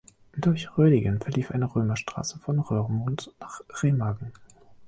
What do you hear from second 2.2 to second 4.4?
von Roermond nach Remagen.